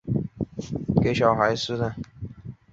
[0.03, 0.13] 这
[0.55, 1.95] 个是给小孩吃的